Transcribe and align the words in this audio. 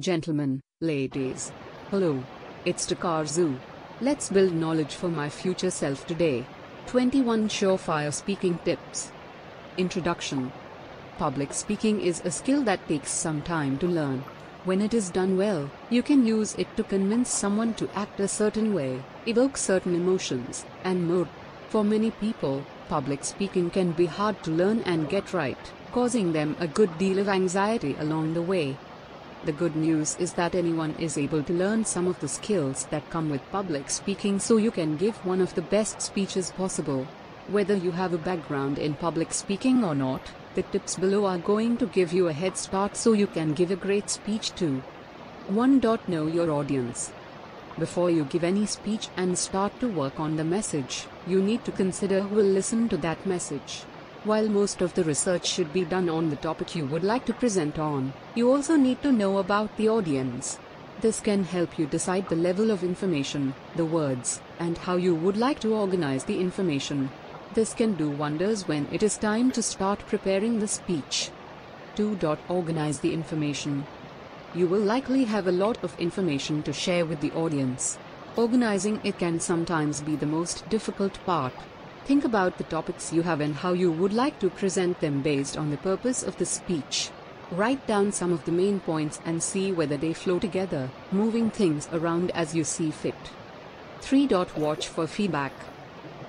Gentlemen, 0.00 0.62
ladies. 0.80 1.52
Hello. 1.90 2.24
It's 2.64 2.86
Takazun. 2.86 3.58
Let's 4.00 4.30
build 4.30 4.54
knowledge 4.54 4.94
for 4.94 5.10
my 5.10 5.28
future 5.28 5.70
self 5.70 6.06
today. 6.06 6.46
21 6.86 7.50
Surefire 7.50 8.10
Speaking 8.10 8.58
Tips. 8.64 9.12
Introduction 9.76 10.52
Public 11.18 11.52
speaking 11.52 12.00
is 12.00 12.22
a 12.24 12.30
skill 12.30 12.62
that 12.62 12.88
takes 12.88 13.10
some 13.10 13.42
time 13.42 13.76
to 13.76 13.86
learn. 13.86 14.24
When 14.64 14.80
it 14.80 14.94
is 14.94 15.10
done 15.10 15.36
well, 15.36 15.70
you 15.90 16.02
can 16.02 16.26
use 16.26 16.54
it 16.54 16.74
to 16.78 16.82
convince 16.82 17.28
someone 17.28 17.74
to 17.74 17.90
act 17.94 18.20
a 18.20 18.28
certain 18.28 18.72
way, 18.72 19.02
evoke 19.26 19.58
certain 19.58 19.94
emotions, 19.94 20.64
and 20.82 21.06
more. 21.06 21.28
For 21.68 21.84
many 21.84 22.10
people, 22.12 22.64
public 22.88 23.22
speaking 23.22 23.68
can 23.68 23.92
be 23.92 24.06
hard 24.06 24.42
to 24.44 24.50
learn 24.50 24.80
and 24.86 25.10
get 25.10 25.34
right, 25.34 25.72
causing 25.92 26.32
them 26.32 26.56
a 26.58 26.66
good 26.66 26.96
deal 26.96 27.18
of 27.18 27.28
anxiety 27.28 27.96
along 27.98 28.32
the 28.32 28.40
way. 28.40 28.78
The 29.42 29.52
good 29.52 29.74
news 29.74 30.16
is 30.18 30.34
that 30.34 30.54
anyone 30.54 30.94
is 30.98 31.16
able 31.16 31.42
to 31.44 31.52
learn 31.54 31.86
some 31.86 32.06
of 32.06 32.20
the 32.20 32.28
skills 32.28 32.84
that 32.90 33.08
come 33.08 33.30
with 33.30 33.50
public 33.50 33.88
speaking 33.88 34.38
so 34.38 34.58
you 34.58 34.70
can 34.70 34.98
give 34.98 35.16
one 35.24 35.40
of 35.40 35.54
the 35.54 35.62
best 35.62 36.02
speeches 36.02 36.50
possible. 36.50 37.06
Whether 37.48 37.74
you 37.74 37.90
have 37.92 38.12
a 38.12 38.18
background 38.18 38.78
in 38.78 38.94
public 38.94 39.32
speaking 39.32 39.82
or 39.82 39.94
not, 39.94 40.20
the 40.54 40.62
tips 40.62 40.96
below 40.96 41.24
are 41.24 41.38
going 41.38 41.78
to 41.78 41.86
give 41.86 42.12
you 42.12 42.28
a 42.28 42.34
head 42.34 42.58
start 42.58 42.96
so 42.96 43.14
you 43.14 43.26
can 43.26 43.54
give 43.54 43.70
a 43.70 43.76
great 43.76 44.10
speech 44.10 44.54
too. 44.54 44.82
1. 45.48 45.80
Know 46.06 46.26
your 46.26 46.50
audience. 46.50 47.10
Before 47.78 48.10
you 48.10 48.24
give 48.24 48.44
any 48.44 48.66
speech 48.66 49.08
and 49.16 49.38
start 49.38 49.72
to 49.80 49.88
work 49.88 50.20
on 50.20 50.36
the 50.36 50.44
message, 50.44 51.06
you 51.26 51.42
need 51.42 51.64
to 51.64 51.72
consider 51.72 52.20
who 52.20 52.34
will 52.36 52.44
listen 52.44 52.90
to 52.90 52.98
that 52.98 53.24
message. 53.24 53.84
While 54.24 54.50
most 54.50 54.82
of 54.82 54.92
the 54.92 55.02
research 55.02 55.46
should 55.46 55.72
be 55.72 55.82
done 55.82 56.10
on 56.10 56.28
the 56.28 56.36
topic 56.36 56.76
you 56.76 56.84
would 56.84 57.02
like 57.02 57.24
to 57.24 57.32
present 57.32 57.78
on, 57.78 58.12
you 58.34 58.52
also 58.52 58.76
need 58.76 59.00
to 59.02 59.12
know 59.12 59.38
about 59.38 59.74
the 59.78 59.88
audience. 59.88 60.58
This 61.00 61.20
can 61.20 61.42
help 61.42 61.78
you 61.78 61.86
decide 61.86 62.28
the 62.28 62.36
level 62.36 62.70
of 62.70 62.84
information, 62.84 63.54
the 63.76 63.86
words, 63.86 64.42
and 64.58 64.76
how 64.76 64.96
you 64.96 65.14
would 65.14 65.38
like 65.38 65.58
to 65.60 65.74
organize 65.74 66.24
the 66.24 66.38
information. 66.38 67.08
This 67.54 67.72
can 67.72 67.94
do 67.94 68.10
wonders 68.10 68.68
when 68.68 68.86
it 68.92 69.02
is 69.02 69.16
time 69.16 69.50
to 69.52 69.62
start 69.62 70.06
preparing 70.06 70.58
the 70.58 70.68
speech. 70.68 71.30
2. 71.96 72.18
Organize 72.50 73.00
the 73.00 73.14
information. 73.14 73.86
You 74.54 74.66
will 74.66 74.82
likely 74.82 75.24
have 75.24 75.46
a 75.46 75.52
lot 75.52 75.82
of 75.82 75.98
information 75.98 76.62
to 76.64 76.74
share 76.74 77.06
with 77.06 77.22
the 77.22 77.32
audience. 77.32 77.96
Organizing 78.36 79.00
it 79.02 79.18
can 79.18 79.40
sometimes 79.40 80.02
be 80.02 80.14
the 80.14 80.26
most 80.26 80.68
difficult 80.68 81.18
part. 81.24 81.54
Think 82.04 82.24
about 82.24 82.58
the 82.58 82.64
topics 82.64 83.12
you 83.12 83.22
have 83.22 83.40
and 83.40 83.54
how 83.54 83.72
you 83.72 83.92
would 83.92 84.12
like 84.12 84.38
to 84.40 84.50
present 84.50 85.00
them 85.00 85.22
based 85.22 85.56
on 85.56 85.70
the 85.70 85.76
purpose 85.76 86.22
of 86.22 86.36
the 86.38 86.46
speech. 86.46 87.10
Write 87.52 87.86
down 87.86 88.12
some 88.12 88.32
of 88.32 88.44
the 88.44 88.52
main 88.52 88.80
points 88.80 89.20
and 89.24 89.42
see 89.42 89.72
whether 89.72 89.96
they 89.96 90.12
flow 90.12 90.38
together, 90.38 90.90
moving 91.12 91.50
things 91.50 91.88
around 91.92 92.30
as 92.32 92.54
you 92.54 92.64
see 92.64 92.90
fit. 92.90 93.14
3. 94.00 94.28
Watch 94.56 94.88
for 94.88 95.06
feedback. 95.06 95.52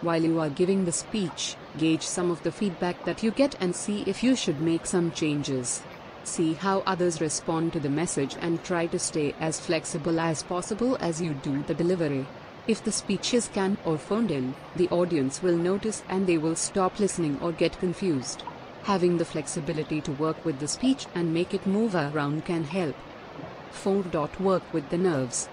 While 0.02 0.24
you 0.24 0.40
are 0.40 0.50
giving 0.50 0.86
the 0.86 0.92
speech, 0.92 1.56
gauge 1.78 2.02
some 2.02 2.32
of 2.32 2.42
the 2.44 2.52
feedback 2.52 3.06
that 3.06 3.22
you 3.22 3.32
get 3.32 3.56
and 3.62 3.76
see 3.76 4.04
if 4.08 4.24
you 4.24 4.36
should 4.36 4.60
make 4.60 4.86
some 4.86 5.12
changes. 5.12 5.84
See 6.24 6.54
how 6.54 6.80
others 6.86 7.22
respond 7.22 7.74
to 7.74 7.80
the 7.80 7.90
message 7.90 8.36
and 8.42 8.64
try 8.64 8.88
to 8.88 9.00
stay 9.00 9.34
as 9.40 9.60
flexible 9.60 10.20
as 10.20 10.44
possible 10.44 10.98
as 11.00 11.22
you 11.22 11.34
do 11.34 11.64
the 11.64 11.74
delivery. 11.74 12.26
If 12.68 12.84
the 12.84 12.92
speech 12.92 13.34
is 13.34 13.48
canned 13.48 13.78
or 13.86 13.98
phoned 13.98 14.30
in, 14.30 14.54
the 14.76 14.88
audience 14.90 15.42
will 15.42 15.58
notice 15.58 16.04
and 16.08 16.28
they 16.28 16.38
will 16.38 16.56
stop 16.56 17.00
listening 17.00 17.40
or 17.42 17.52
get 17.52 17.80
confused. 17.80 18.44
Having 18.84 19.18
the 19.18 19.26
flexibility 19.26 20.00
to 20.02 20.12
work 20.12 20.46
with 20.46 20.60
the 20.60 20.68
speech 20.68 21.08
and 21.16 21.34
make 21.34 21.56
it 21.56 21.66
move 21.66 21.96
around 21.96 22.46
can 22.46 22.64
help. 22.64 22.96
4. 23.72 24.04
Work 24.40 24.74
with 24.74 24.90
the 24.90 24.98
nerves. 24.98 25.50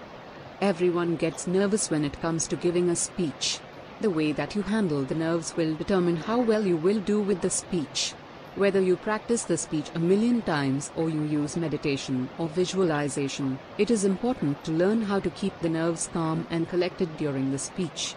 Everyone 0.61 1.15
gets 1.15 1.47
nervous 1.47 1.89
when 1.89 2.05
it 2.05 2.21
comes 2.21 2.47
to 2.47 2.55
giving 2.55 2.89
a 2.89 2.95
speech. 2.95 3.59
The 4.01 4.09
way 4.09 4.31
that 4.33 4.55
you 4.55 4.61
handle 4.61 5.03
the 5.03 5.15
nerves 5.15 5.57
will 5.57 5.73
determine 5.73 6.17
how 6.17 6.39
well 6.39 6.65
you 6.65 6.77
will 6.77 6.99
do 6.99 7.21
with 7.21 7.41
the 7.41 7.49
speech. 7.49 8.13
Whether 8.59 8.81
you 8.81 8.97
practice 8.97 9.43
the 9.43 9.55
speech 9.55 9.89
a 9.95 9.99
million 9.99 10.41
times 10.41 10.91
or 10.97 11.09
you 11.09 11.23
use 11.23 11.55
meditation 11.55 12.27
or 12.37 12.49
visualization, 12.49 13.57
it 13.77 13.89
is 13.89 14.03
important 14.03 14.61
to 14.65 14.73
learn 14.73 15.03
how 15.03 15.21
to 15.21 15.29
keep 15.29 15.57
the 15.61 15.69
nerves 15.69 16.09
calm 16.11 16.45
and 16.49 16.67
collected 16.67 17.15
during 17.15 17.53
the 17.53 17.57
speech. 17.57 18.15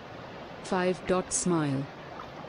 5. 0.64 1.00
Smile. 1.28 1.86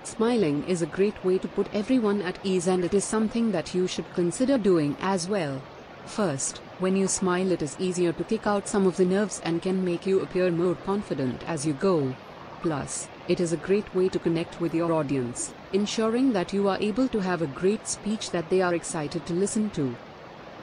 Smiling 0.02 0.64
is 0.68 0.82
a 0.82 0.88
great 0.88 1.24
way 1.24 1.38
to 1.38 1.48
put 1.48 1.72
everyone 1.72 2.24
at 2.24 2.44
ease 2.44 2.66
and 2.66 2.84
it 2.84 2.96
is 2.96 3.04
something 3.04 3.52
that 3.52 3.76
you 3.76 3.86
should 3.86 4.12
consider 4.16 4.58
doing 4.58 4.98
as 5.00 5.30
well. 5.30 5.62
First, 6.08 6.62
when 6.80 6.96
you 6.96 7.08
smile 7.08 7.52
it 7.52 7.62
is 7.62 7.78
easier 7.78 8.12
to 8.14 8.24
kick 8.24 8.48
out 8.48 8.68
some 8.68 8.88
of 8.88 8.98
the 8.98 9.06
nerves 9.06 9.40
and 9.46 9.62
can 9.62 9.86
make 9.86 10.08
you 10.08 10.20
appear 10.22 10.50
more 10.50 10.74
confident 10.74 11.48
as 11.48 11.64
you 11.64 11.74
go. 11.74 12.16
Plus, 12.64 13.08
it 13.28 13.40
is 13.40 13.54
a 13.54 13.58
great 13.68 13.94
way 13.94 14.10
to 14.10 14.18
connect 14.18 14.60
with 14.60 14.74
your 14.74 14.92
audience, 14.92 15.54
ensuring 15.74 16.32
that 16.34 16.54
you 16.54 16.70
are 16.70 16.78
able 16.80 17.08
to 17.08 17.20
have 17.20 17.42
a 17.42 17.48
great 17.48 17.88
speech 17.88 18.32
that 18.32 18.50
they 18.50 18.62
are 18.62 18.76
excited 18.76 19.26
to 19.26 19.34
listen 19.34 19.70
to. 19.72 19.96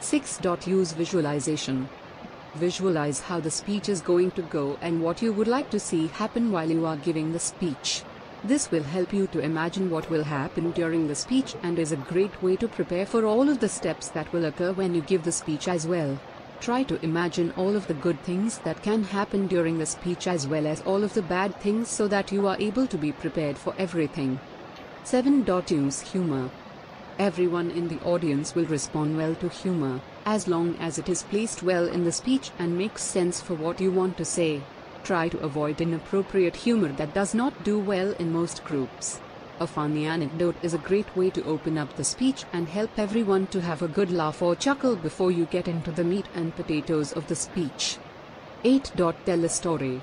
6. 0.00 0.41
Use 0.66 0.93
visualization. 0.93 1.88
Visualize 2.54 3.21
how 3.21 3.38
the 3.38 3.50
speech 3.50 3.88
is 3.88 4.00
going 4.00 4.31
to 4.32 4.43
go 4.43 4.78
and 4.81 5.03
what 5.03 5.21
you 5.21 5.32
would 5.32 5.48
like 5.48 5.69
to 5.71 5.78
see 5.78 6.06
happen 6.09 6.50
while 6.50 6.71
you 6.71 6.87
are 6.87 6.97
giving 6.97 7.32
the 7.32 7.38
speech. 7.38 8.03
This 8.43 8.71
will 8.71 8.82
help 8.82 9.12
you 9.12 9.26
to 9.28 9.41
imagine 9.41 9.91
what 9.91 10.09
will 10.09 10.25
happen 10.25 10.71
during 10.71 11.06
the 11.06 11.15
speech 11.15 11.54
and 11.62 11.78
is 11.78 11.92
a 11.92 11.97
great 11.97 12.42
way 12.42 12.56
to 12.56 12.69
prepare 12.69 13.04
for 13.04 13.27
all 13.27 13.48
of 13.48 13.60
the 13.60 13.69
steps 13.69 14.09
that 14.09 14.32
will 14.32 14.47
occur 14.47 14.72
when 14.72 14.94
you 14.94 15.03
give 15.03 15.25
the 15.25 15.32
speech 15.32 15.69
as 15.69 15.87
well. 15.87 16.19
Try 16.60 16.82
to 16.84 17.04
imagine 17.04 17.53
all 17.56 17.77
of 17.77 17.87
the 17.87 17.94
good 17.94 18.21
things 18.22 18.59
that 18.60 18.82
can 18.82 19.04
happen 19.04 19.47
during 19.47 19.78
the 19.78 19.87
speech 19.87 20.27
as 20.27 20.47
well 20.47 20.66
as 20.66 20.81
all 20.82 21.04
of 21.04 21.15
the 21.15 21.22
bad 21.22 21.54
things 21.60 21.88
so 21.88 22.09
that 22.09 22.32
you 22.32 22.47
are 22.47 22.56
able 22.59 22.87
to 22.87 22.97
be 22.97 23.12
prepared 23.12 23.59
for 23.59 23.75
everything. 23.78 24.41
7. 25.02 25.44
Use 25.68 26.00
humor. 26.00 26.50
Everyone 27.18 27.70
in 27.70 27.88
the 27.88 28.00
audience 28.02 28.54
will 28.54 28.66
respond 28.66 29.16
well 29.16 29.34
to 29.36 29.48
humor, 29.48 30.00
as 30.24 30.46
long 30.46 30.76
as 30.76 30.98
it 30.98 31.08
is 31.08 31.22
placed 31.24 31.62
well 31.62 31.88
in 31.88 32.04
the 32.04 32.12
speech 32.12 32.50
and 32.58 32.78
makes 32.78 33.02
sense 33.02 33.40
for 33.40 33.54
what 33.54 33.80
you 33.80 33.90
want 33.90 34.16
to 34.18 34.24
say. 34.24 34.62
Try 35.02 35.28
to 35.30 35.40
avoid 35.40 35.80
inappropriate 35.80 36.54
humor 36.54 36.92
that 36.92 37.14
does 37.14 37.34
not 37.34 37.64
do 37.64 37.78
well 37.78 38.12
in 38.12 38.32
most 38.32 38.62
groups. 38.62 39.20
A 39.58 39.66
funny 39.66 40.06
anecdote 40.06 40.56
is 40.62 40.74
a 40.74 40.78
great 40.78 41.16
way 41.16 41.30
to 41.30 41.44
open 41.44 41.76
up 41.76 41.96
the 41.96 42.04
speech 42.04 42.44
and 42.52 42.68
help 42.68 42.90
everyone 42.96 43.46
to 43.48 43.60
have 43.60 43.82
a 43.82 43.88
good 43.88 44.12
laugh 44.12 44.42
or 44.42 44.54
chuckle 44.54 44.96
before 44.96 45.30
you 45.32 45.46
get 45.46 45.66
into 45.66 45.90
the 45.90 46.04
meat 46.04 46.26
and 46.34 46.54
potatoes 46.54 47.12
of 47.12 47.26
the 47.26 47.36
speech. 47.36 47.98
8. 48.64 48.92
Tell 48.96 49.44
a 49.44 49.48
story. 49.48 50.00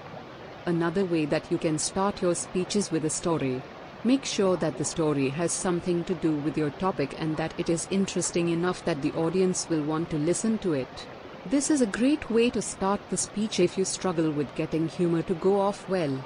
Another 0.66 1.06
way 1.06 1.26
that 1.26 1.52
you 1.52 1.58
can 1.58 1.80
start 1.80 2.22
your 2.22 2.36
speech 2.36 2.76
is 2.76 2.92
with 2.92 3.06
a 3.06 3.10
story. 3.10 3.62
Make 4.04 4.26
sure 4.26 4.56
that 4.58 4.78
the 4.78 4.86
story 4.86 5.30
has 5.30 5.52
something 5.52 6.04
to 6.04 6.14
do 6.14 6.36
with 6.36 6.58
your 6.58 6.70
topic 6.70 7.16
and 7.20 7.36
that 7.38 7.54
it 7.58 7.70
is 7.70 7.88
interesting 7.90 8.50
enough 8.50 8.86
that 8.86 9.02
the 9.02 9.12
audience 9.14 9.68
will 9.70 9.84
want 9.84 10.10
to 10.12 10.18
listen 10.18 10.60
to 10.60 10.74
it. 10.74 11.08
This 11.48 11.72
is 11.72 11.82
a 11.82 11.86
great 11.88 12.30
way 12.30 12.50
to 12.52 12.62
start 12.62 13.02
the 13.10 13.18
speech 13.18 13.60
if 13.60 13.78
you 13.78 13.86
struggle 13.86 14.32
with 14.32 14.54
getting 14.56 14.88
humor 14.88 15.24
to 15.24 15.34
go 15.34 15.60
off 15.60 15.90
well. 15.90 16.24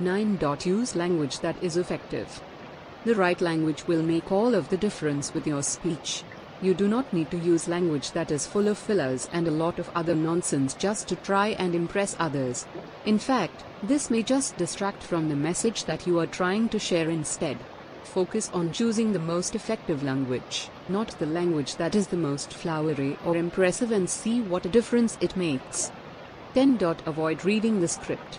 9. 0.00 0.38
Use 0.64 0.96
language 0.96 1.40
that 1.40 1.62
is 1.62 1.76
effective. 1.76 2.42
The 3.04 3.14
right 3.14 3.40
language 3.40 3.86
will 3.86 4.02
make 4.02 4.32
all 4.32 4.54
of 4.54 4.68
the 4.68 4.76
difference 4.76 5.32
with 5.32 5.46
your 5.46 5.62
speech. 5.62 6.24
You 6.62 6.72
do 6.72 6.88
not 6.88 7.12
need 7.12 7.30
to 7.32 7.38
use 7.38 7.68
language 7.68 8.12
that 8.12 8.30
is 8.30 8.46
full 8.46 8.66
of 8.68 8.78
fillers 8.78 9.28
and 9.30 9.46
a 9.46 9.50
lot 9.50 9.78
of 9.78 9.90
other 9.94 10.14
nonsense 10.14 10.72
just 10.72 11.06
to 11.08 11.16
try 11.16 11.48
and 11.48 11.74
impress 11.74 12.16
others. 12.18 12.66
In 13.04 13.18
fact, 13.18 13.62
this 13.82 14.10
may 14.10 14.22
just 14.22 14.56
distract 14.56 15.02
from 15.02 15.28
the 15.28 15.36
message 15.36 15.84
that 15.84 16.06
you 16.06 16.18
are 16.18 16.26
trying 16.26 16.70
to 16.70 16.78
share 16.78 17.10
instead. 17.10 17.58
Focus 18.04 18.50
on 18.54 18.72
choosing 18.72 19.12
the 19.12 19.18
most 19.18 19.54
effective 19.54 20.02
language, 20.02 20.70
not 20.88 21.08
the 21.18 21.26
language 21.26 21.76
that 21.76 21.94
is 21.94 22.06
the 22.06 22.16
most 22.16 22.54
flowery 22.54 23.18
or 23.26 23.36
impressive 23.36 23.92
and 23.92 24.08
see 24.08 24.40
what 24.40 24.64
a 24.64 24.70
difference 24.70 25.18
it 25.20 25.36
makes. 25.36 25.92
10. 26.54 26.78
Avoid 27.04 27.44
reading 27.44 27.80
the 27.80 27.88
script. 27.88 28.38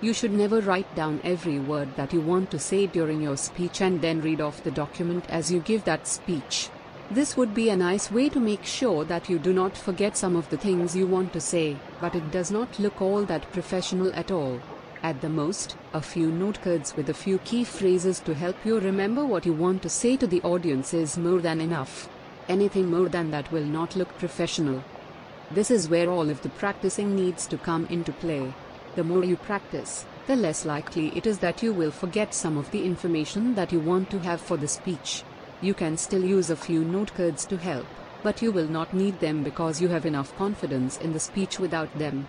You 0.00 0.14
should 0.14 0.32
never 0.32 0.60
write 0.60 0.94
down 0.94 1.20
every 1.24 1.58
word 1.58 1.96
that 1.96 2.12
you 2.12 2.20
want 2.20 2.52
to 2.52 2.60
say 2.60 2.86
during 2.86 3.20
your 3.20 3.36
speech 3.36 3.82
and 3.82 4.00
then 4.00 4.20
read 4.20 4.40
off 4.40 4.62
the 4.62 4.70
document 4.70 5.24
as 5.28 5.50
you 5.50 5.58
give 5.58 5.82
that 5.84 6.06
speech. 6.06 6.70
This 7.12 7.36
would 7.36 7.54
be 7.54 7.70
a 7.70 7.76
nice 7.76 8.08
way 8.12 8.28
to 8.28 8.38
make 8.38 8.64
sure 8.64 9.04
that 9.06 9.28
you 9.28 9.40
do 9.40 9.52
not 9.52 9.76
forget 9.76 10.16
some 10.16 10.36
of 10.36 10.48
the 10.48 10.56
things 10.56 10.94
you 10.94 11.08
want 11.08 11.32
to 11.32 11.40
say, 11.40 11.76
but 12.00 12.14
it 12.14 12.30
does 12.30 12.52
not 12.52 12.78
look 12.78 13.02
all 13.02 13.24
that 13.24 13.50
professional 13.50 14.14
at 14.14 14.30
all. 14.30 14.60
At 15.02 15.20
the 15.20 15.28
most, 15.28 15.76
a 15.92 16.00
few 16.00 16.30
note 16.30 16.62
cards 16.62 16.94
with 16.96 17.08
a 17.08 17.14
few 17.14 17.38
key 17.38 17.64
phrases 17.64 18.20
to 18.20 18.32
help 18.32 18.54
you 18.64 18.78
remember 18.78 19.24
what 19.26 19.44
you 19.44 19.52
want 19.52 19.82
to 19.82 19.88
say 19.88 20.16
to 20.18 20.26
the 20.28 20.40
audience 20.42 20.94
is 20.94 21.18
more 21.18 21.40
than 21.40 21.60
enough. 21.60 22.08
Anything 22.48 22.88
more 22.88 23.08
than 23.08 23.32
that 23.32 23.50
will 23.50 23.64
not 23.64 23.96
look 23.96 24.16
professional. 24.16 24.84
This 25.50 25.72
is 25.72 25.88
where 25.88 26.08
all 26.08 26.30
of 26.30 26.42
the 26.42 26.48
practicing 26.50 27.16
needs 27.16 27.48
to 27.48 27.58
come 27.58 27.86
into 27.86 28.12
play. 28.12 28.54
The 28.94 29.02
more 29.02 29.24
you 29.24 29.34
practice, 29.34 30.04
the 30.28 30.36
less 30.36 30.64
likely 30.64 31.08
it 31.16 31.26
is 31.26 31.40
that 31.40 31.60
you 31.60 31.72
will 31.72 31.90
forget 31.90 32.34
some 32.34 32.56
of 32.56 32.70
the 32.70 32.84
information 32.84 33.56
that 33.56 33.72
you 33.72 33.80
want 33.80 34.10
to 34.10 34.20
have 34.20 34.40
for 34.40 34.56
the 34.56 34.68
speech. 34.68 35.24
You 35.60 35.74
can 35.74 35.96
still 35.96 36.24
use 36.24 36.50
a 36.50 36.56
few 36.56 36.84
note 36.84 37.14
cards 37.14 37.44
to 37.46 37.56
help. 37.56 37.86
but 38.22 38.42
you 38.42 38.52
will 38.52 38.68
not 38.68 38.92
need 38.92 39.18
them 39.20 39.42
because 39.42 39.80
you 39.80 39.88
have 39.88 40.06
enough 40.06 40.36
confidence 40.36 40.98
in 40.98 41.12
the 41.12 41.20
speech 41.20 41.58
without 41.58 41.92
them. 41.98 42.26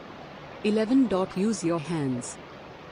11. 0.63 1.09
Use 1.35 1.63
your 1.63 1.79
hands. 1.79 2.37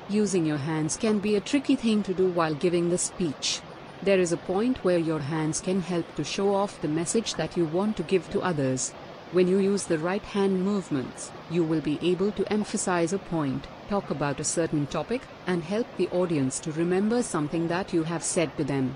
Using 0.09 0.45
your 0.45 0.57
hands 0.57 0.97
can 0.97 1.19
be 1.19 1.35
a 1.35 1.41
tricky 1.41 1.75
thing 1.75 2.03
to 2.03 2.13
do 2.13 2.27
while 2.27 2.53
giving 2.53 2.89
the 2.89 2.97
speech. 2.97 3.61
There 4.01 4.19
is 4.19 4.31
a 4.31 4.37
point 4.37 4.83
where 4.83 4.97
your 4.97 5.19
hands 5.19 5.61
can 5.61 5.81
help 5.81 6.15
to 6.15 6.23
show 6.23 6.55
off 6.55 6.81
the 6.81 6.87
message 6.87 7.35
that 7.35 7.55
you 7.55 7.65
want 7.65 7.95
to 7.97 8.03
give 8.03 8.29
to 8.31 8.41
others. 8.41 8.91
When 9.31 9.47
you 9.47 9.59
use 9.59 9.83
the 9.83 9.99
right 9.99 10.23
hand 10.23 10.63
movements, 10.65 11.31
you 11.51 11.63
will 11.63 11.81
be 11.81 11.99
able 12.01 12.31
to 12.31 12.51
emphasize 12.51 13.13
a 13.13 13.19
point, 13.19 13.67
talk 13.87 14.09
about 14.09 14.39
a 14.39 14.43
certain 14.43 14.87
topic, 14.87 15.21
and 15.45 15.63
help 15.63 15.85
the 15.97 16.07
audience 16.09 16.59
to 16.61 16.71
remember 16.71 17.21
something 17.21 17.67
that 17.67 17.93
you 17.93 18.03
have 18.03 18.23
said 18.23 18.57
to 18.57 18.63
them. 18.63 18.95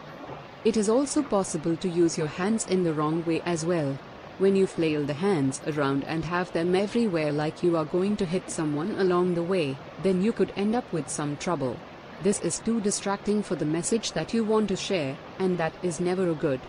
It 0.66 0.78
is 0.78 0.88
also 0.88 1.22
possible 1.22 1.76
to 1.76 1.90
use 1.90 2.18
your 2.18 2.28
hands 2.28 2.66
in 2.68 2.84
the 2.84 2.94
wrong 2.94 3.26
way 3.26 3.42
as 3.42 3.66
well. 3.66 4.00
When 4.38 4.56
you 4.56 4.66
flail 4.66 5.04
the 5.04 5.14
hands 5.14 5.60
around 5.68 6.06
and 6.06 6.24
have 6.24 6.54
them 6.54 6.74
everywhere 6.74 7.34
like 7.34 7.64
you 7.64 7.76
are 7.76 7.84
going 7.84 8.16
to 8.18 8.26
hit 8.26 8.50
someone 8.50 8.96
along 8.96 9.36
the 9.36 9.44
way, 9.44 9.78
then 10.04 10.22
you 10.22 10.32
could 10.32 10.54
end 10.56 10.74
up 10.74 10.92
with 10.94 11.10
some 11.10 11.36
trouble. 11.36 11.76
This 12.22 12.40
is 12.40 12.60
too 12.60 12.80
distracting 12.80 13.44
for 13.44 13.56
the 13.56 13.66
message 13.66 14.14
that 14.14 14.34
you 14.34 14.46
want 14.46 14.70
to 14.70 14.78
share, 14.78 15.18
and 15.38 15.58
that 15.58 15.74
is 15.84 16.00
never 16.00 16.30
a 16.30 16.34
good. 16.34 16.62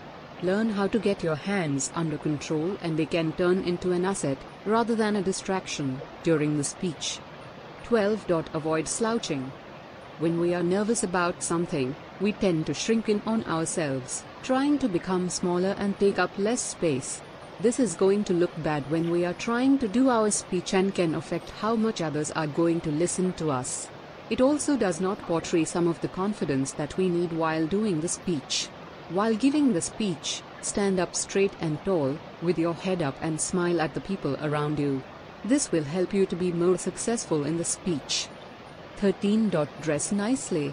Learn 0.43 0.71
how 0.71 0.89
to 0.89 0.99
get 0.99 1.23
your 1.23 1.37
hands 1.37 1.93
under 1.95 2.19
control 2.19 2.77
and 2.83 2.99
they 2.99 3.07
can 3.07 3.33
turn 3.33 3.63
into 3.63 3.93
an 3.93 4.05
asset, 4.05 4.39
rather 4.67 4.97
than 4.97 5.15
a 5.15 5.23
distraction, 5.23 6.01
during 6.25 6.57
the 6.57 6.65
speech. 6.65 7.21
12. 7.85 8.29
Avoid 8.55 8.89
slouching. 8.89 9.53
When 10.19 10.41
we 10.41 10.53
are 10.53 10.63
nervous 10.65 11.05
about 11.05 11.43
something, 11.45 11.95
we 12.21 12.33
tend 12.33 12.67
to 12.67 12.75
shrink 12.75 13.09
in 13.09 13.21
on 13.27 13.45
ourselves, 13.45 14.25
trying 14.43 14.79
to 14.79 14.89
become 14.89 15.29
smaller 15.29 15.75
and 15.79 15.99
take 15.99 16.19
up 16.19 16.31
less 16.39 16.61
space. 16.61 17.21
This 17.61 17.79
is 17.79 17.95
going 17.95 18.25
to 18.25 18.33
look 18.33 18.51
bad 18.63 18.91
when 18.91 19.11
we 19.11 19.25
are 19.25 19.35
trying 19.35 19.79
to 19.79 19.89
do 19.89 20.11
our 20.11 20.31
speech 20.31 20.75
and 20.75 20.95
can 20.95 21.15
affect 21.15 21.51
how 21.51 21.77
much 21.77 22.01
others 22.01 22.31
are 22.33 22.47
going 22.47 22.81
to 22.83 22.91
listen 22.91 23.33
to 23.35 23.51
us. 23.51 23.89
It 24.31 24.41
also 24.41 24.77
does 24.77 25.01
not 25.01 25.21
portray 25.23 25.65
some 25.65 25.87
of 25.87 26.01
the 26.01 26.09
confidence 26.09 26.73
that 26.73 26.97
we 26.97 27.09
need 27.09 27.33
while 27.33 27.67
doing 27.67 28.01
the 28.01 28.09
speech. 28.09 28.69
While 29.11 29.35
giving 29.35 29.73
the 29.73 29.83
speech, 29.83 30.43
stand 30.63 30.99
up 30.99 31.15
straight 31.15 31.53
and 31.61 31.79
tall, 31.85 32.19
with 32.41 32.59
your 32.59 32.75
head 32.75 33.03
up 33.03 33.17
and 33.21 33.41
smile 33.41 33.81
at 33.81 33.95
the 33.95 34.01
people 34.01 34.37
around 34.43 34.79
you. 34.79 35.03
This 35.45 35.71
will 35.71 35.85
help 35.85 36.15
you 36.15 36.25
to 36.27 36.37
be 36.37 36.53
more 36.53 36.79
successful 36.79 37.45
in 37.45 37.59
the 37.59 37.65
speech. 37.65 38.29
13. 38.97 39.51
Dress 39.83 40.11
nicely. 40.11 40.73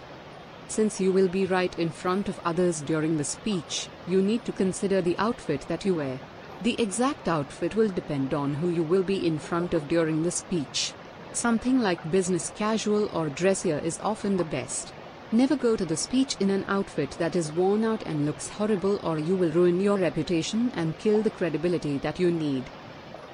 Since 0.71 1.01
you 1.01 1.11
will 1.11 1.27
be 1.27 1.45
right 1.45 1.77
in 1.77 1.89
front 1.89 2.29
of 2.29 2.39
others 2.45 2.79
during 2.79 3.17
the 3.17 3.25
speech, 3.25 3.89
you 4.07 4.21
need 4.21 4.45
to 4.45 4.53
consider 4.53 5.01
the 5.01 5.17
outfit 5.17 5.65
that 5.67 5.83
you 5.83 5.95
wear. 5.95 6.17
The 6.63 6.81
exact 6.81 7.27
outfit 7.27 7.75
will 7.75 7.89
depend 7.89 8.33
on 8.33 8.53
who 8.53 8.69
you 8.69 8.81
will 8.81 9.03
be 9.03 9.27
in 9.27 9.37
front 9.37 9.73
of 9.73 9.89
during 9.89 10.23
the 10.23 10.31
speech. 10.31 10.93
Something 11.33 11.81
like 11.81 12.09
business 12.09 12.53
casual 12.55 13.09
or 13.13 13.27
dressier 13.27 13.79
is 13.83 13.99
often 14.01 14.37
the 14.37 14.45
best. 14.45 14.93
Never 15.33 15.57
go 15.57 15.75
to 15.75 15.83
the 15.83 15.97
speech 15.97 16.37
in 16.39 16.49
an 16.49 16.63
outfit 16.69 17.11
that 17.19 17.35
is 17.35 17.51
worn 17.51 17.83
out 17.83 18.03
and 18.03 18.25
looks 18.25 18.47
horrible 18.47 18.97
or 19.03 19.19
you 19.19 19.35
will 19.35 19.51
ruin 19.51 19.81
your 19.81 19.97
reputation 19.97 20.71
and 20.77 20.97
kill 20.99 21.21
the 21.21 21.31
credibility 21.31 21.97
that 21.97 22.17
you 22.17 22.31
need. 22.31 22.63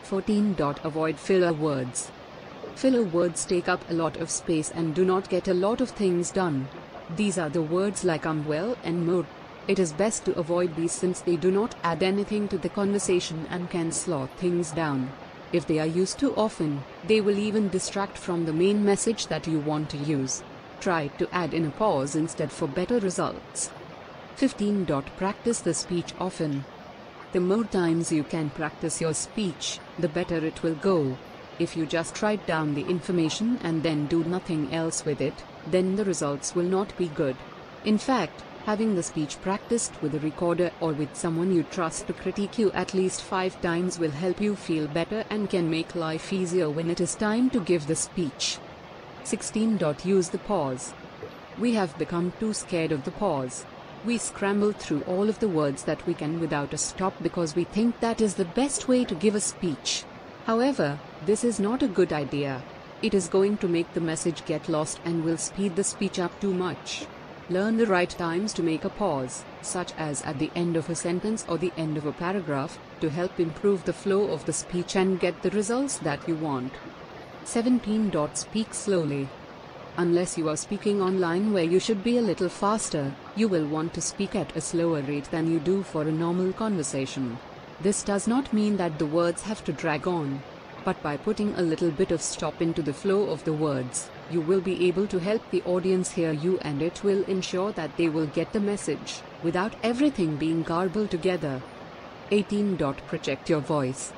14. 0.01 0.55
Avoid 0.83 1.19
filler 1.19 1.53
words. 1.53 2.09
Filler 2.73 3.03
words 3.03 3.45
take 3.45 3.69
up 3.69 3.87
a 3.91 3.93
lot 3.93 4.17
of 4.17 4.31
space 4.31 4.71
and 4.71 4.95
do 4.95 5.05
not 5.05 5.29
get 5.29 5.47
a 5.47 5.53
lot 5.53 5.81
of 5.81 5.91
things 5.91 6.31
done. 6.31 6.67
These 7.15 7.37
are 7.37 7.49
the 7.49 7.61
words 7.61 8.03
like 8.03 8.25
I'm 8.25 8.45
well 8.45 8.75
and 8.83 9.07
more. 9.07 9.25
It 9.67 9.79
is 9.79 9.93
best 9.93 10.25
to 10.25 10.37
avoid 10.37 10.75
these 10.75 10.91
since 10.91 11.21
they 11.21 11.37
do 11.37 11.51
not 11.51 11.75
add 11.83 12.03
anything 12.03 12.47
to 12.49 12.57
the 12.57 12.69
conversation 12.69 13.47
and 13.49 13.69
can 13.69 13.91
slow 13.91 14.27
things 14.37 14.71
down. 14.71 15.11
If 15.53 15.65
they 15.65 15.79
are 15.79 15.85
used 15.85 16.19
too 16.19 16.35
often, 16.35 16.83
they 17.05 17.21
will 17.21 17.37
even 17.37 17.69
distract 17.69 18.17
from 18.17 18.45
the 18.45 18.53
main 18.53 18.83
message 18.83 19.27
that 19.27 19.47
you 19.47 19.59
want 19.59 19.89
to 19.91 19.97
use. 19.97 20.43
Try 20.81 21.07
to 21.19 21.33
add 21.33 21.53
in 21.53 21.65
a 21.65 21.71
pause 21.71 22.15
instead 22.15 22.51
for 22.51 22.67
better 22.67 22.99
results. 22.99 23.71
15. 24.35 24.85
Practice 25.17 25.61
the 25.61 25.73
speech 25.73 26.13
often. 26.19 26.65
The 27.31 27.39
more 27.39 27.63
times 27.63 28.11
you 28.11 28.23
can 28.23 28.49
practice 28.49 29.01
your 29.01 29.13
speech, 29.13 29.79
the 29.97 30.09
better 30.09 30.37
it 30.45 30.61
will 30.63 30.75
go. 30.75 31.17
If 31.59 31.75
you 31.75 31.85
just 31.85 32.21
write 32.21 32.45
down 32.45 32.75
the 32.75 32.85
information 32.85 33.59
and 33.63 33.83
then 33.83 34.07
do 34.07 34.23
nothing 34.23 34.73
else 34.73 35.05
with 35.05 35.21
it, 35.21 35.43
then 35.65 35.95
the 35.95 36.05
results 36.05 36.55
will 36.55 36.65
not 36.65 36.95
be 36.97 37.07
good. 37.07 37.35
In 37.83 37.97
fact, 37.97 38.43
Having 38.67 38.95
the 38.95 39.03
speech 39.03 39.39
practiced 39.39 39.93
with 40.01 40.13
a 40.13 40.19
recorder 40.19 40.71
or 40.81 40.91
with 40.91 41.15
someone 41.15 41.53
you 41.53 41.63
trust 41.63 42.05
to 42.07 42.11
critique 42.11 42.59
you 42.59 42.69
at 42.73 42.93
least 42.93 43.21
five 43.21 43.61
times 43.61 43.97
will 43.97 44.11
help 44.11 44.41
you 44.41 44.57
feel 44.57 44.89
better 44.89 45.23
and 45.29 45.49
can 45.49 45.69
make 45.69 45.95
life 45.95 46.33
easier 46.33 46.69
when 46.69 46.89
it 46.89 46.99
is 46.99 47.15
time 47.15 47.49
to 47.51 47.61
give 47.61 47.87
the 47.87 47.95
speech. 47.95 48.57
16. 49.23 49.79
Use 50.03 50.27
the 50.27 50.37
pause. 50.39 50.93
We 51.57 51.75
have 51.75 51.97
become 51.97 52.33
too 52.41 52.53
scared 52.53 52.91
of 52.91 53.05
the 53.05 53.11
pause. 53.11 53.65
We 54.03 54.17
scramble 54.17 54.73
through 54.73 55.03
all 55.03 55.29
of 55.29 55.39
the 55.39 55.47
words 55.47 55.83
that 55.83 56.05
we 56.05 56.13
can 56.13 56.41
without 56.41 56.73
a 56.73 56.77
stop 56.77 57.13
because 57.23 57.55
we 57.55 57.63
think 57.63 58.01
that 58.01 58.19
is 58.19 58.35
the 58.35 58.43
best 58.43 58.89
way 58.89 59.05
to 59.05 59.15
give 59.15 59.35
a 59.35 59.39
speech. 59.39 60.03
However, 60.45 60.99
this 61.27 61.43
is 61.43 61.59
not 61.59 61.83
a 61.83 61.89
good 61.89 62.13
idea. 62.13 62.63
It 63.01 63.13
is 63.13 63.27
going 63.27 63.57
to 63.57 63.67
make 63.67 63.93
the 63.93 63.99
message 63.99 64.45
get 64.45 64.69
lost 64.69 65.01
and 65.03 65.25
will 65.25 65.35
speed 65.35 65.75
the 65.75 65.83
speech 65.83 66.19
up 66.19 66.39
too 66.39 66.53
much. 66.53 67.05
Learn 67.49 67.75
the 67.75 67.85
right 67.85 68.09
times 68.09 68.53
to 68.53 68.63
make 68.63 68.85
a 68.85 68.89
pause, 68.89 69.43
such 69.61 69.91
as 69.97 70.21
at 70.21 70.39
the 70.39 70.49
end 70.55 70.77
of 70.77 70.89
a 70.89 70.95
sentence 70.95 71.45
or 71.49 71.57
the 71.57 71.73
end 71.75 71.97
of 71.97 72.05
a 72.05 72.13
paragraph, 72.13 72.79
to 73.01 73.09
help 73.09 73.41
improve 73.41 73.83
the 73.83 73.91
flow 73.91 74.31
of 74.31 74.45
the 74.45 74.53
speech 74.53 74.95
and 74.95 75.19
get 75.19 75.41
the 75.41 75.49
results 75.49 75.97
that 75.97 76.25
you 76.29 76.35
want. 76.35 76.71
17. 77.43 78.29
Speak 78.33 78.73
slowly. 78.73 79.27
Unless 79.97 80.37
you 80.37 80.47
are 80.47 80.55
speaking 80.55 81.01
online 81.01 81.51
where 81.51 81.65
you 81.65 81.81
should 81.81 82.05
be 82.05 82.17
a 82.17 82.21
little 82.21 82.49
faster, 82.49 83.13
you 83.35 83.49
will 83.49 83.67
want 83.67 83.93
to 83.95 84.01
speak 84.01 84.33
at 84.33 84.55
a 84.55 84.61
slower 84.61 85.01
rate 85.01 85.29
than 85.29 85.51
you 85.51 85.59
do 85.59 85.83
for 85.83 86.03
a 86.03 86.19
normal 86.23 86.53
conversation. 86.53 87.37
This 87.81 88.01
does 88.01 88.29
not 88.29 88.53
mean 88.53 88.77
that 88.77 88.97
the 88.97 89.05
words 89.05 89.41
have 89.41 89.63
to 89.65 89.73
drag 89.73 90.07
on, 90.07 90.41
but 90.87 91.03
by 91.03 91.17
putting 91.17 91.53
a 91.55 91.61
little 91.61 91.91
bit 91.91 92.11
of 92.11 92.21
stop 92.21 92.61
into 92.61 92.81
the 92.81 92.93
flow 92.93 93.23
of 93.29 93.43
the 93.43 93.51
words, 93.51 94.09
you 94.31 94.39
will 94.39 94.61
be 94.61 94.87
able 94.87 95.05
to 95.05 95.19
help 95.19 95.41
the 95.51 95.61
audience 95.63 96.11
hear 96.11 96.31
you 96.31 96.57
and 96.61 96.81
it 96.81 97.03
will 97.03 97.25
ensure 97.25 97.73
that 97.73 97.97
they 97.97 98.07
will 98.07 98.27
get 98.27 98.53
the 98.53 98.59
message, 98.61 99.19
without 99.43 99.75
everything 99.83 100.37
being 100.37 100.63
garbled 100.63 101.11
together. 101.11 101.61
18. 102.31 102.77
Project 102.77 103.49
your 103.49 103.59
voice. 103.59 104.13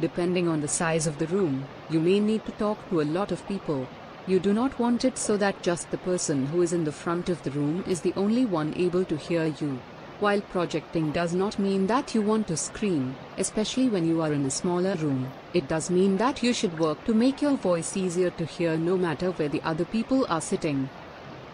Depending 0.00 0.48
on 0.48 0.62
the 0.62 0.74
size 0.78 1.06
of 1.06 1.18
the 1.18 1.26
room, 1.26 1.66
you 1.90 2.00
may 2.00 2.20
need 2.20 2.42
to 2.46 2.52
talk 2.52 2.88
to 2.88 3.02
a 3.02 3.10
lot 3.18 3.30
of 3.30 3.46
people. 3.46 3.86
You 4.26 4.40
do 4.40 4.54
not 4.54 4.78
want 4.78 5.04
it 5.04 5.18
so 5.18 5.36
that 5.36 5.62
just 5.62 5.90
the 5.90 5.98
person 5.98 6.46
who 6.46 6.62
is 6.62 6.72
in 6.72 6.84
the 6.84 6.98
front 7.04 7.28
of 7.28 7.42
the 7.42 7.50
room 7.50 7.84
is 7.86 8.00
the 8.00 8.14
only 8.16 8.46
one 8.46 8.72
able 8.78 9.04
to 9.04 9.16
hear 9.18 9.52
you. 9.60 9.78
While 10.20 10.40
projecting 10.40 11.12
does 11.12 11.32
not 11.32 11.60
mean 11.60 11.86
that 11.86 12.12
you 12.12 12.22
want 12.22 12.48
to 12.48 12.56
scream, 12.56 13.14
especially 13.36 13.88
when 13.88 14.04
you 14.04 14.20
are 14.20 14.32
in 14.32 14.44
a 14.46 14.50
smaller 14.50 14.96
room, 14.96 15.30
it 15.58 15.66
does 15.66 15.90
mean 15.90 16.16
that 16.18 16.40
you 16.40 16.52
should 16.52 16.78
work 16.78 17.04
to 17.04 17.12
make 17.12 17.42
your 17.42 17.56
voice 17.56 17.96
easier 17.96 18.30
to 18.30 18.44
hear 18.44 18.76
no 18.76 18.96
matter 18.96 19.32
where 19.32 19.48
the 19.48 19.62
other 19.62 19.84
people 19.84 20.24
are 20.28 20.40
sitting. 20.40 20.88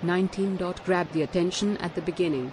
19. 0.03 0.59
Grab 0.85 1.11
the 1.13 1.23
attention 1.23 1.79
at 1.79 1.95
the 1.95 2.03
beginning. 2.03 2.53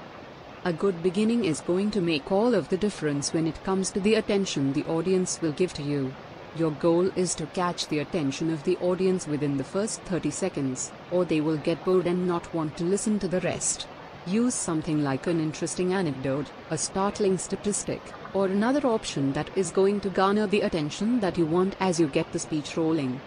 A 0.63 0.71
good 0.71 1.03
beginning 1.03 1.43
is 1.43 1.59
going 1.59 1.91
to 1.91 1.99
make 1.99 2.31
all 2.31 2.55
of 2.55 2.69
the 2.69 2.77
difference 2.77 3.33
when 3.33 3.47
it 3.47 3.63
comes 3.65 3.91
to 3.91 3.99
the 3.99 4.15
attention 4.15 4.71
the 4.71 4.85
audience 4.85 5.41
will 5.41 5.51
give 5.51 5.73
to 5.73 5.83
you. 5.83 6.13
Your 6.55 6.71
goal 6.71 7.11
is 7.17 7.35
to 7.35 7.45
catch 7.47 7.87
the 7.87 7.99
attention 7.99 8.49
of 8.49 8.63
the 8.63 8.77
audience 8.77 9.27
within 9.27 9.57
the 9.57 9.65
first 9.65 10.01
30 10.03 10.31
seconds, 10.31 10.93
or 11.11 11.25
they 11.25 11.41
will 11.41 11.57
get 11.57 11.83
bored 11.83 12.07
and 12.07 12.25
not 12.25 12.53
want 12.53 12.77
to 12.77 12.85
listen 12.85 13.19
to 13.19 13.27
the 13.27 13.41
rest. 13.41 13.87
Use 14.25 14.55
something 14.55 15.03
like 15.03 15.27
an 15.27 15.41
interesting 15.41 15.91
anecdote, 15.91 16.47
a 16.69 16.77
startling 16.77 17.37
statistic, 17.37 18.01
or 18.33 18.45
another 18.45 18.87
option 18.87 19.33
that 19.33 19.49
is 19.57 19.71
going 19.71 19.99
to 20.01 20.09
garner 20.09 20.47
the 20.47 20.61
attention 20.61 21.19
that 21.19 21.37
you 21.37 21.45
want 21.45 21.75
as 21.79 21.99
you 21.99 22.07
get 22.07 22.31
the 22.31 22.39
speech 22.39 22.77
rolling. 22.77 23.19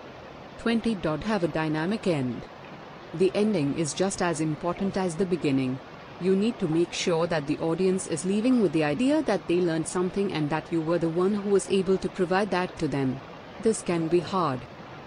20. 0.59 0.95
Have 1.25 1.45
a 1.45 1.49
dynamic 1.49 2.07
end. 2.07 2.43
The 3.13 3.31
ending 3.35 3.79
is 3.79 3.95
just 3.95 4.23
as 4.23 4.41
important 4.41 4.97
as 4.97 5.17
the 5.17 5.27
beginning. 5.27 5.79
You 6.21 6.35
need 6.35 6.59
to 6.59 6.69
make 6.69 6.93
sure 6.93 7.27
that 7.27 7.47
the 7.47 7.59
audience 7.59 8.07
is 8.07 8.25
leaving 8.25 8.63
with 8.63 8.73
the 8.73 8.85
idea 8.85 9.23
that 9.23 9.47
they 9.47 9.61
learned 9.61 9.89
something 9.89 10.33
and 10.33 10.49
that 10.51 10.73
you 10.73 10.81
were 10.81 10.99
the 10.99 11.09
one 11.09 11.35
who 11.35 11.51
was 11.51 11.71
able 11.71 11.99
to 11.99 12.09
provide 12.09 12.51
that 12.53 12.79
to 12.79 12.89
them. 12.89 13.21
This 13.63 13.83
can 13.83 14.09
be 14.09 14.21
hard. 14.21 14.61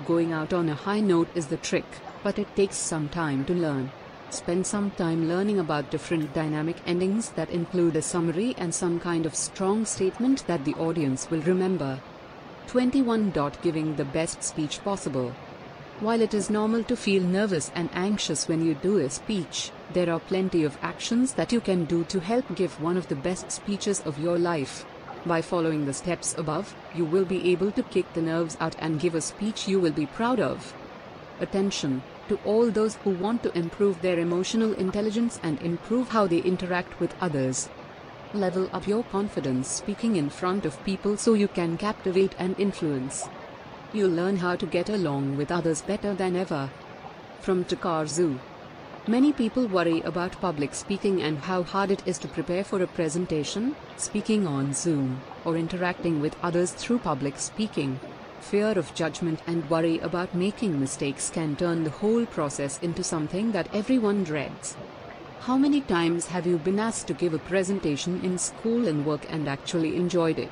Going 0.06 0.32
out 0.32 0.54
on 0.54 0.70
a 0.70 0.76
high 0.76 1.00
note 1.00 1.30
is 1.34 1.48
the 1.48 1.58
trick, 1.58 1.86
but 2.24 2.38
it 2.38 2.56
takes 2.56 2.78
some 2.78 3.10
time 3.10 3.46
to 3.46 3.54
learn. 3.54 3.92
Spend 4.30 4.68
some 4.68 4.92
time 4.92 5.30
learning 5.30 5.58
about 5.58 5.90
different 5.90 6.34
dynamic 6.34 6.76
endings 6.86 7.30
that 7.30 7.50
include 7.50 7.96
a 7.96 8.02
summary 8.02 8.56
and 8.58 8.76
some 8.76 9.00
kind 9.00 9.26
of 9.26 9.34
strong 9.34 9.86
statement 9.86 10.46
that 10.48 10.66
the 10.66 10.74
audience 10.74 11.30
will 11.32 11.42
remember. 11.44 12.02
21. 12.68 13.32
Giving 13.62 13.96
the 13.96 14.04
best 14.04 14.44
speech 14.44 14.84
possible. 14.84 15.34
While 16.02 16.22
it 16.22 16.34
is 16.34 16.50
normal 16.50 16.84
to 16.84 16.98
feel 16.98 17.24
nervous 17.24 17.72
and 17.74 17.90
anxious 17.94 18.50
when 18.50 18.66
you 18.66 18.76
do 18.76 18.98
a 18.98 19.10
speech, 19.10 19.72
there 19.94 20.12
are 20.12 20.20
plenty 20.20 20.66
of 20.66 20.78
actions 20.82 21.34
that 21.36 21.54
you 21.54 21.62
can 21.62 21.86
do 21.86 22.04
to 22.06 22.20
help 22.20 22.54
give 22.54 22.82
one 22.82 22.98
of 22.98 23.08
the 23.08 23.16
best 23.16 23.50
speeches 23.50 24.02
of 24.02 24.20
your 24.20 24.38
life. 24.38 24.86
By 25.26 25.42
following 25.42 25.86
the 25.86 25.94
steps 25.94 26.36
above, 26.38 26.76
you 26.94 27.06
will 27.06 27.26
be 27.26 27.52
able 27.52 27.72
to 27.72 27.84
kick 27.84 28.12
the 28.14 28.22
nerves 28.22 28.58
out 28.60 28.76
and 28.80 29.00
give 29.00 29.16
a 29.16 29.22
speech 29.22 29.70
you 29.70 29.80
will 29.80 29.94
be 29.94 30.06
proud 30.06 30.42
of. 30.42 30.74
Attention 31.40 32.04
to 32.30 32.40
all 32.46 32.70
those 32.70 32.96
who 32.96 33.12
want 33.12 33.44
to 33.44 33.58
improve 33.58 34.02
their 34.02 34.20
emotional 34.20 34.74
intelligence 34.74 35.40
and 35.44 35.62
improve 35.62 36.10
how 36.10 36.28
they 36.28 36.40
interact 36.40 37.00
with 37.00 37.16
others. 37.22 37.70
Level 38.34 38.70
up 38.74 38.88
your 38.88 39.04
confidence 39.04 39.68
speaking 39.68 40.16
in 40.16 40.30
front 40.30 40.66
of 40.66 40.84
people 40.84 41.18
so 41.18 41.34
you 41.34 41.48
can 41.48 41.78
captivate 41.78 42.36
and 42.38 42.60
influence. 42.60 43.28
You'll 43.94 44.12
learn 44.12 44.38
how 44.38 44.56
to 44.58 44.66
get 44.66 44.90
along 44.90 45.38
with 45.38 45.52
others 45.52 45.82
better 45.82 46.14
than 46.14 46.36
ever. 46.36 46.70
From 47.40 47.64
Takazun. 47.64 48.40
Many 49.08 49.32
people 49.32 49.68
worry 49.68 50.02
about 50.02 50.42
public 50.42 50.76
speaking 50.76 51.22
and 51.22 51.38
how 51.38 51.64
hard 51.64 51.92
it 51.92 52.04
is 52.06 52.18
to 52.18 52.28
prepare 52.28 52.66
for 52.66 52.82
a 52.82 52.88
presentation, 52.88 53.78
speaking 53.96 54.46
on 54.46 54.74
Zoom, 54.74 55.22
or 55.46 55.56
interacting 55.56 56.20
with 56.20 56.36
others 56.44 56.72
through 56.74 57.00
public 57.00 57.40
speaking. 57.40 57.98
Fear 58.40 58.80
of 58.80 58.94
judgment 58.96 59.42
and 59.46 59.70
worry 59.70 60.00
about 60.00 60.34
making 60.34 60.80
mistakes 60.80 61.30
can 61.30 61.56
turn 61.56 61.84
the 61.84 61.90
whole 61.90 62.26
process 62.26 62.80
into 62.82 63.04
something 63.04 63.52
that 63.52 63.74
everyone 63.74 64.24
dreads. 64.24 64.78
How 65.42 65.58
many 65.58 65.82
times 65.82 66.28
have 66.28 66.48
you 66.48 66.58
been 66.58 66.80
asked 66.80 67.08
to 67.08 67.14
give 67.14 67.34
a 67.34 67.40
presentation 67.40 68.22
in 68.24 68.38
school 68.38 68.88
and 68.88 69.06
work 69.06 69.26
and 69.30 69.48
actually 69.48 69.96
enjoyed 69.96 70.40
it? 70.40 70.52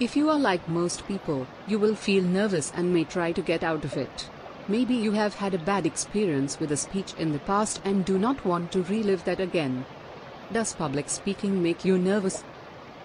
If 0.00 0.16
you 0.16 0.28
are 0.30 0.38
like 0.38 0.68
most 0.68 1.06
people, 1.06 1.46
you 1.66 1.78
will 1.78 1.94
feel 1.94 2.24
nervous 2.24 2.72
and 2.74 2.92
may 2.92 3.04
try 3.04 3.32
to 3.32 3.42
get 3.42 3.62
out 3.62 3.84
of 3.84 3.96
it. 3.96 4.28
Maybe 4.66 4.94
you 4.94 5.12
have 5.12 5.34
had 5.34 5.54
a 5.54 5.58
bad 5.58 5.84
experience 5.84 6.58
with 6.58 6.72
a 6.72 6.76
speech 6.76 7.14
in 7.18 7.32
the 7.32 7.38
past 7.40 7.80
and 7.84 8.04
do 8.04 8.18
not 8.18 8.44
want 8.44 8.72
to 8.72 8.82
relive 8.84 9.24
that 9.24 9.40
again. 9.40 9.84
Does 10.52 10.74
public 10.74 11.08
speaking 11.08 11.62
make 11.62 11.84
you 11.84 11.98
nervous? 11.98 12.42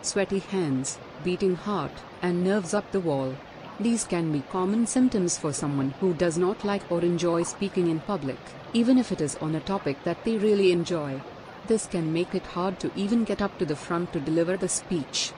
Sweaty 0.01 0.39
hands, 0.39 0.97
beating 1.23 1.55
heart, 1.55 1.91
and 2.21 2.43
nerves 2.43 2.73
up 2.73 2.89
the 2.91 3.01
wall. 3.01 3.35
These 3.81 4.03
can 4.03 4.33
be 4.33 4.43
common 4.51 4.85
symptoms 4.87 5.37
for 5.37 5.53
someone 5.53 5.91
who 6.01 6.13
does 6.13 6.37
not 6.37 6.65
like 6.65 6.91
or 6.91 6.99
enjoy 6.99 7.43
speaking 7.43 7.87
in 7.87 8.01
public, 8.01 8.37
even 8.73 8.97
if 8.97 9.09
it 9.09 9.21
is 9.21 9.37
on 9.37 9.55
a 9.55 9.61
topic 9.61 10.03
that 10.03 10.21
they 10.25 10.37
really 10.37 10.73
enjoy. 10.73 11.21
This 11.67 11.85
can 11.85 12.11
make 12.11 12.35
it 12.35 12.45
hard 12.45 12.77
to 12.81 12.91
even 12.97 13.23
get 13.23 13.41
up 13.41 13.57
to 13.57 13.65
the 13.65 13.77
front 13.77 14.11
to 14.11 14.19
deliver 14.19 14.57
the 14.57 14.67
speech. 14.67 15.31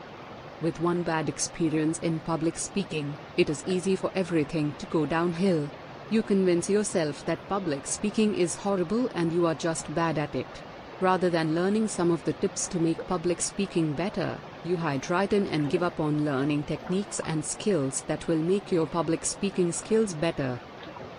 With 0.59 0.81
one 0.81 1.03
bad 1.03 1.29
experience 1.29 1.99
in 1.99 2.17
public 2.19 2.57
speaking, 2.57 3.13
it 3.37 3.47
is 3.47 3.63
easy 3.67 3.95
for 3.95 4.09
everything 4.15 4.73
to 4.79 4.87
go 4.87 5.05
downhill. 5.05 5.69
You 6.09 6.23
convince 6.23 6.67
yourself 6.67 7.23
that 7.27 7.47
public 7.47 7.85
speaking 7.85 8.33
is 8.33 8.55
horrible 8.55 9.07
and 9.13 9.31
you 9.31 9.45
are 9.45 9.55
just 9.55 9.93
bad 9.93 10.17
at 10.17 10.33
it. 10.33 10.63
Rather 11.01 11.31
than 11.31 11.55
learning 11.55 11.87
some 11.87 12.11
of 12.11 12.23
the 12.25 12.33
tips 12.33 12.67
to 12.67 12.79
make 12.79 13.07
public 13.07 13.41
speaking 13.41 13.91
better, 13.93 14.37
you 14.63 14.77
hide 14.77 15.09
right 15.09 15.33
in 15.33 15.47
and 15.47 15.71
give 15.71 15.81
up 15.81 15.99
on 15.99 16.23
learning 16.23 16.61
techniques 16.61 17.19
and 17.25 17.43
skills 17.43 18.01
that 18.01 18.27
will 18.27 18.37
make 18.37 18.71
your 18.71 18.85
public 18.85 19.25
speaking 19.25 19.71
skills 19.71 20.13
better. 20.13 20.59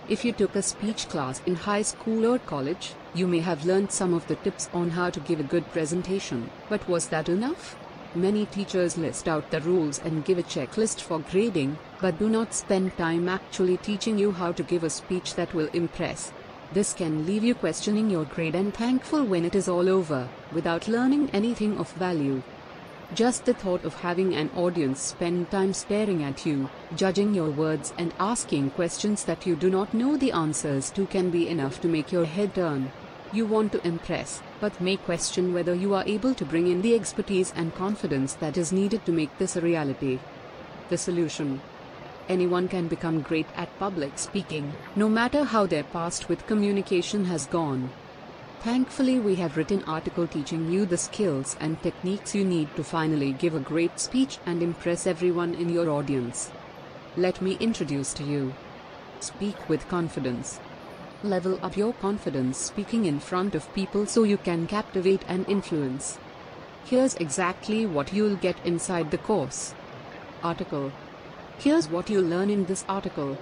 If 0.08 0.24
you 0.24 0.30
took 0.30 0.54
a 0.54 0.62
speech 0.62 1.08
class 1.08 1.42
in 1.46 1.56
high 1.56 1.82
school 1.82 2.26
or 2.26 2.38
college, 2.38 2.94
you 3.12 3.26
may 3.26 3.40
have 3.40 3.66
learned 3.66 3.90
some 3.90 4.14
of 4.14 4.24
the 4.28 4.36
tips 4.36 4.70
on 4.72 4.90
how 4.90 5.10
to 5.10 5.18
give 5.18 5.40
a 5.40 5.50
good 5.54 5.68
presentation, 5.72 6.48
but 6.68 6.88
was 6.88 7.08
that 7.08 7.28
enough? 7.28 7.76
Many 8.14 8.46
teachers 8.46 8.96
list 8.96 9.26
out 9.26 9.50
the 9.50 9.60
rules 9.62 9.98
and 9.98 10.24
give 10.24 10.38
a 10.38 10.44
checklist 10.44 11.00
for 11.00 11.18
grading, 11.18 11.76
but 12.00 12.20
do 12.20 12.28
not 12.28 12.54
spend 12.54 12.96
time 12.96 13.28
actually 13.28 13.78
teaching 13.78 14.16
you 14.16 14.30
how 14.30 14.52
to 14.52 14.62
give 14.62 14.84
a 14.84 14.90
speech 14.90 15.34
that 15.34 15.52
will 15.54 15.68
impress. 15.72 16.32
This 16.72 16.94
can 16.94 17.26
leave 17.26 17.44
you 17.44 17.54
questioning 17.54 18.08
your 18.08 18.24
grade 18.24 18.54
and 18.54 18.72
thankful 18.72 19.24
when 19.24 19.44
it 19.44 19.54
is 19.54 19.68
all 19.68 19.90
over, 19.90 20.26
without 20.52 20.88
learning 20.88 21.28
anything 21.34 21.76
of 21.76 21.92
value. 21.92 22.42
Just 23.14 23.44
the 23.44 23.52
thought 23.52 23.84
of 23.84 23.92
having 23.96 24.34
an 24.34 24.48
audience 24.56 24.98
spend 24.98 25.50
time 25.50 25.74
staring 25.74 26.22
at 26.22 26.46
you, 26.46 26.70
judging 26.96 27.34
your 27.34 27.50
words 27.50 27.92
and 27.98 28.14
asking 28.18 28.70
questions 28.70 29.24
that 29.24 29.44
you 29.44 29.54
do 29.54 29.68
not 29.68 29.92
know 29.92 30.16
the 30.16 30.32
answers 30.32 30.88
to 30.92 31.04
can 31.04 31.28
be 31.28 31.46
enough 31.46 31.78
to 31.82 31.88
make 31.88 32.10
your 32.10 32.24
head 32.24 32.54
turn. 32.54 32.90
You 33.34 33.44
want 33.44 33.72
to 33.72 33.86
impress, 33.86 34.40
but 34.58 34.80
may 34.80 34.96
question 34.96 35.52
whether 35.52 35.74
you 35.74 35.92
are 35.92 36.04
able 36.06 36.32
to 36.32 36.44
bring 36.46 36.68
in 36.68 36.80
the 36.80 36.94
expertise 36.94 37.52
and 37.54 37.74
confidence 37.74 38.32
that 38.34 38.56
is 38.56 38.72
needed 38.72 39.04
to 39.04 39.12
make 39.12 39.36
this 39.36 39.56
a 39.56 39.60
reality. 39.60 40.20
The 40.88 40.96
solution 40.96 41.60
Anyone 42.28 42.68
can 42.68 42.88
become 42.88 43.20
great 43.20 43.46
at 43.56 43.78
public 43.78 44.18
speaking, 44.18 44.72
no 44.94 45.08
matter 45.08 45.44
how 45.44 45.66
their 45.66 45.82
past 45.82 46.28
with 46.28 46.46
communication 46.46 47.24
has 47.24 47.46
gone. 47.46 47.90
Thankfully, 48.60 49.18
we 49.18 49.34
have 49.36 49.56
written 49.56 49.82
article 49.84 50.28
teaching 50.28 50.70
you 50.70 50.86
the 50.86 50.96
skills 50.96 51.56
and 51.58 51.82
techniques 51.82 52.32
you 52.32 52.44
need 52.44 52.74
to 52.76 52.84
finally 52.84 53.32
give 53.32 53.56
a 53.56 53.60
great 53.60 53.98
speech 53.98 54.38
and 54.46 54.62
impress 54.62 55.04
everyone 55.04 55.54
in 55.54 55.68
your 55.68 55.90
audience. 55.90 56.52
Let 57.16 57.42
me 57.42 57.56
introduce 57.58 58.14
to 58.14 58.22
you. 58.22 58.54
Speak 59.18 59.68
with 59.68 59.88
confidence. 59.88 60.60
Level 61.24 61.58
up 61.60 61.76
your 61.76 61.92
confidence 61.94 62.56
speaking 62.56 63.04
in 63.04 63.18
front 63.18 63.56
of 63.56 63.74
people 63.74 64.06
so 64.06 64.22
you 64.22 64.36
can 64.36 64.68
captivate 64.68 65.22
and 65.26 65.48
influence. 65.48 66.18
Here's 66.84 67.14
exactly 67.16 67.84
what 67.84 68.12
you'll 68.12 68.36
get 68.36 68.56
inside 68.64 69.10
the 69.10 69.18
course. 69.18 69.74
Article. 70.42 70.92
Here's 71.62 71.88
what 71.88 72.10
you'll 72.10 72.24
learn 72.24 72.50
in 72.50 72.64
this 72.64 72.84
article. 72.88 73.38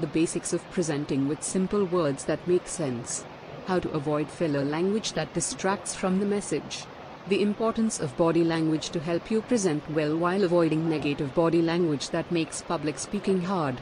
The 0.00 0.06
basics 0.06 0.52
of 0.52 0.70
presenting 0.70 1.26
with 1.26 1.42
simple 1.42 1.84
words 1.84 2.24
that 2.24 2.46
make 2.46 2.68
sense. 2.68 3.24
How 3.66 3.78
to 3.78 3.90
avoid 3.90 4.28
filler 4.28 4.64
language 4.64 5.14
that 5.14 5.32
distracts 5.32 5.94
from 5.94 6.18
the 6.20 6.26
message. 6.26 6.84
The 7.28 7.40
importance 7.42 7.98
of 7.98 8.16
body 8.16 8.44
language 8.44 8.90
to 8.90 9.00
help 9.00 9.30
you 9.30 9.40
present 9.40 9.90
well 9.90 10.16
while 10.16 10.44
avoiding 10.44 10.90
negative 10.90 11.34
body 11.34 11.62
language 11.62 12.10
that 12.10 12.30
makes 12.30 12.60
public 12.60 12.98
speaking 12.98 13.42
hard 13.42 13.80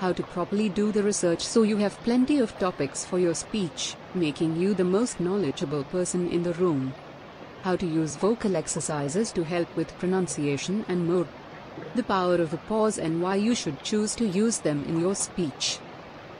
how 0.00 0.12
to 0.12 0.22
properly 0.22 0.68
do 0.68 0.92
the 0.92 1.02
research 1.02 1.40
so 1.40 1.62
you 1.62 1.76
have 1.76 2.02
plenty 2.02 2.38
of 2.38 2.58
topics 2.58 3.04
for 3.04 3.18
your 3.18 3.34
speech, 3.34 3.94
making 4.14 4.56
you 4.56 4.74
the 4.74 4.84
most 4.84 5.20
knowledgeable 5.20 5.84
person 5.84 6.28
in 6.30 6.42
the 6.42 6.52
room. 6.54 6.92
How 7.62 7.76
to 7.76 7.86
use 7.86 8.16
vocal 8.16 8.56
exercises 8.56 9.32
to 9.32 9.44
help 9.44 9.74
with 9.76 9.96
pronunciation 9.98 10.84
and 10.88 11.06
more. 11.06 11.26
The 11.94 12.02
power 12.02 12.36
of 12.36 12.52
a 12.52 12.56
pause 12.56 12.98
and 12.98 13.22
why 13.22 13.36
you 13.36 13.54
should 13.54 13.82
choose 13.82 14.14
to 14.16 14.26
use 14.26 14.58
them 14.58 14.84
in 14.88 15.00
your 15.00 15.14
speech. 15.14 15.78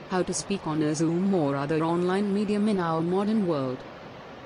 How 0.09 0.21
to 0.23 0.33
speak 0.33 0.67
on 0.67 0.81
a 0.81 0.93
Zoom 0.93 1.33
or 1.33 1.55
other 1.55 1.83
online 1.83 2.33
medium 2.33 2.67
in 2.69 2.79
our 2.79 3.01
modern 3.01 3.47
world. 3.47 3.77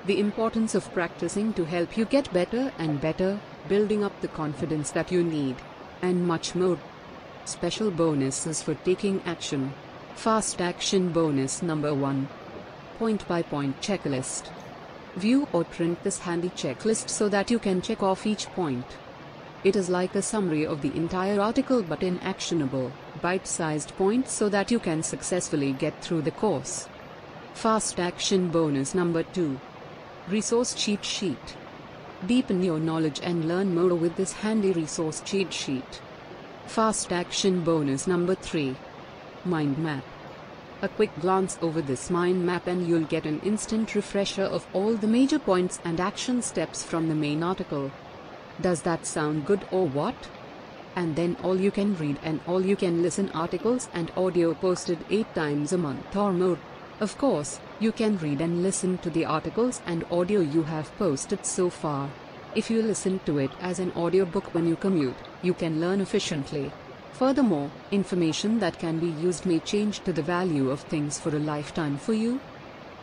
The 0.06 0.18
importance 0.18 0.74
of 0.74 0.92
practicing 0.92 1.52
to 1.54 1.64
help 1.64 1.96
you 1.96 2.04
get 2.04 2.32
better 2.32 2.72
and 2.78 3.00
better, 3.00 3.38
building 3.68 4.02
up 4.02 4.20
the 4.20 4.28
confidence 4.28 4.90
that 4.92 5.12
you 5.12 5.22
need, 5.22 5.56
and 6.00 6.26
much 6.26 6.54
more. 6.54 6.78
Special 7.44 7.90
bonuses 7.90 8.62
for 8.62 8.74
taking 8.74 9.20
action. 9.26 9.72
Fast 10.14 10.60
action 10.60 11.12
bonus 11.12 11.62
number 11.62 11.94
1. 11.94 12.28
Point 12.98 13.28
by 13.28 13.42
point 13.42 13.80
checklist. 13.80 14.48
View 15.16 15.48
or 15.52 15.64
print 15.64 16.02
this 16.04 16.20
handy 16.20 16.50
checklist 16.50 17.08
so 17.10 17.28
that 17.28 17.50
you 17.50 17.58
can 17.58 17.82
check 17.82 18.02
off 18.02 18.26
each 18.26 18.46
point. 18.48 18.86
It 19.62 19.76
is 19.76 19.90
like 19.90 20.14
a 20.14 20.22
summary 20.22 20.64
of 20.64 20.80
the 20.80 20.94
entire 20.96 21.38
article 21.38 21.82
but 21.82 22.02
in 22.02 22.18
actionable, 22.20 22.92
bite-sized 23.20 23.94
points 23.96 24.32
so 24.32 24.48
that 24.48 24.70
you 24.70 24.78
can 24.78 25.02
successfully 25.02 25.72
get 25.72 26.02
through 26.02 26.22
the 26.22 26.30
course. 26.30 26.88
Fast 27.52 28.00
action 28.00 28.48
bonus 28.48 28.94
number 28.94 29.22
2. 29.22 29.60
Resource 30.30 30.72
cheat 30.72 31.04
sheet. 31.04 31.56
Deepen 32.26 32.62
your 32.62 32.78
knowledge 32.78 33.20
and 33.22 33.48
learn 33.48 33.74
more 33.74 33.94
with 33.94 34.16
this 34.16 34.32
handy 34.32 34.72
resource 34.72 35.20
cheat 35.26 35.52
sheet. 35.52 36.00
Fast 36.66 37.12
action 37.12 37.62
bonus 37.62 38.06
number 38.06 38.34
3. 38.34 38.74
Mind 39.44 39.76
map. 39.76 40.04
A 40.80 40.88
quick 40.88 41.10
glance 41.20 41.58
over 41.60 41.82
this 41.82 42.08
mind 42.08 42.46
map 42.46 42.66
and 42.66 42.88
you'll 42.88 43.04
get 43.04 43.26
an 43.26 43.40
instant 43.40 43.94
refresher 43.94 44.44
of 44.44 44.66
all 44.72 44.94
the 44.94 45.06
major 45.06 45.38
points 45.38 45.80
and 45.84 46.00
action 46.00 46.40
steps 46.40 46.82
from 46.82 47.08
the 47.08 47.14
main 47.14 47.42
article. 47.42 47.90
Does 48.60 48.82
that 48.82 49.06
sound 49.06 49.46
good 49.46 49.64
or 49.70 49.86
what? 49.88 50.28
And 50.96 51.16
then 51.16 51.36
all 51.42 51.58
you 51.58 51.70
can 51.70 51.96
read 51.96 52.18
and 52.22 52.40
all 52.46 52.64
you 52.64 52.76
can 52.76 53.02
listen 53.02 53.30
articles 53.30 53.88
and 53.94 54.12
audio 54.16 54.54
posted 54.54 54.98
8 55.08 55.34
times 55.34 55.72
a 55.72 55.78
month 55.78 56.14
or 56.14 56.32
more. 56.32 56.58
Of 57.00 57.16
course, 57.16 57.60
you 57.78 57.92
can 57.92 58.18
read 58.18 58.42
and 58.42 58.62
listen 58.62 58.98
to 58.98 59.08
the 59.08 59.24
articles 59.24 59.80
and 59.86 60.04
audio 60.10 60.40
you 60.40 60.64
have 60.64 60.94
posted 60.98 61.46
so 61.46 61.70
far. 61.70 62.10
If 62.54 62.68
you 62.70 62.82
listen 62.82 63.20
to 63.24 63.38
it 63.38 63.50
as 63.60 63.78
an 63.78 63.92
audiobook 63.96 64.52
when 64.52 64.66
you 64.66 64.76
commute, 64.76 65.16
you 65.40 65.54
can 65.54 65.80
learn 65.80 66.00
efficiently. 66.00 66.70
Furthermore, 67.12 67.70
information 67.90 68.58
that 68.58 68.78
can 68.78 68.98
be 68.98 69.08
used 69.08 69.46
may 69.46 69.60
change 69.60 70.00
to 70.00 70.12
the 70.12 70.22
value 70.22 70.70
of 70.70 70.80
things 70.80 71.18
for 71.18 71.34
a 71.34 71.38
lifetime 71.38 71.96
for 71.96 72.12
you. 72.12 72.40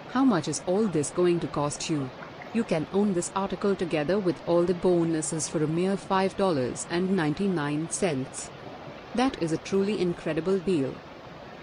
How 0.09 0.23
much 0.23 0.47
is 0.47 0.61
all 0.67 0.85
this 0.85 1.09
going 1.09 1.39
to 1.39 1.47
cost 1.47 1.89
you? 1.89 2.09
You 2.57 2.63
can 2.63 2.87
own 2.91 3.13
this 3.13 3.31
article 3.35 3.75
together 3.75 4.17
with 4.17 4.41
all 4.47 4.63
the 4.63 4.73
bonuses 4.73 5.47
for 5.47 5.63
a 5.63 5.67
mere 5.67 5.95
$5.99. 5.95 8.49
That 9.13 9.43
is 9.43 9.51
a 9.51 9.57
truly 9.57 10.01
incredible 10.01 10.57
deal. 10.57 10.95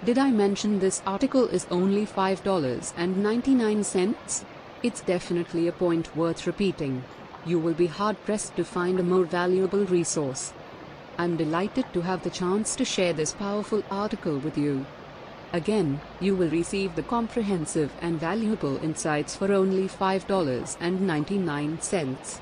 Did 0.04 0.18
I 0.18 0.30
mention 0.30 0.78
this 0.78 1.02
article 1.04 1.48
is 1.48 1.66
only 1.68 2.06
$5.99? 2.06 4.44
It's 4.84 5.00
definitely 5.00 5.66
a 5.66 5.72
point 5.72 6.14
worth 6.14 6.46
repeating. 6.46 7.02
You 7.44 7.58
will 7.58 7.74
be 7.74 7.88
hard 7.88 8.24
pressed 8.24 8.54
to 8.54 8.64
find 8.64 9.00
a 9.00 9.02
more 9.02 9.24
valuable 9.24 9.84
resource. 9.86 10.52
I'm 11.18 11.36
delighted 11.36 11.92
to 11.92 12.02
have 12.02 12.22
the 12.22 12.30
chance 12.30 12.76
to 12.76 12.84
share 12.84 13.12
this 13.12 13.32
powerful 13.32 13.82
article 13.90 14.38
with 14.38 14.56
you. 14.56 14.86
Again, 15.54 16.00
you 16.18 16.34
will 16.34 16.50
receive 16.50 16.96
the 16.96 17.04
comprehensive 17.04 17.92
and 18.02 18.18
valuable 18.18 18.82
insights 18.82 19.36
for 19.36 19.52
only 19.52 19.86
$5.99. 19.86 22.40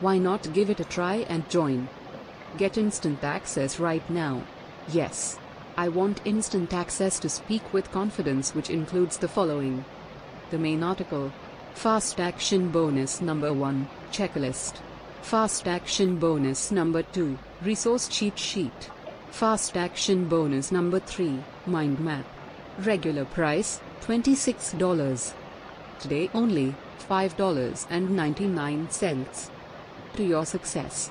Why 0.00 0.18
not 0.18 0.52
give 0.52 0.68
it 0.68 0.80
a 0.80 0.84
try 0.84 1.24
and 1.28 1.48
join? 1.48 1.88
Get 2.58 2.76
instant 2.76 3.22
access 3.22 3.78
right 3.78 4.02
now. 4.10 4.42
Yes. 4.88 5.38
I 5.76 5.90
want 5.90 6.22
instant 6.24 6.74
access 6.74 7.20
to 7.20 7.28
speak 7.28 7.72
with 7.72 7.92
confidence, 7.92 8.52
which 8.52 8.68
includes 8.68 9.18
the 9.18 9.28
following 9.28 9.84
the 10.50 10.58
main 10.58 10.82
article, 10.82 11.30
Fast 11.74 12.18
Action 12.18 12.70
Bonus 12.70 13.20
Number 13.20 13.52
1, 13.52 13.88
Checklist, 14.10 14.80
Fast 15.22 15.68
Action 15.68 16.16
Bonus 16.16 16.72
Number 16.72 17.04
2, 17.04 17.38
Resource 17.62 18.08
Cheat 18.08 18.36
Sheet, 18.36 18.90
Fast 19.30 19.76
Action 19.76 20.26
Bonus 20.26 20.72
Number 20.72 20.98
3, 20.98 21.38
Mind 21.66 22.00
Map. 22.00 22.26
Regular 22.86 23.26
price 23.26 23.80
$26. 24.06 25.34
Today 25.98 26.30
only 26.32 26.74
$5.99. 27.10 29.50
To 30.14 30.24
your 30.24 30.46
success. 30.46 31.10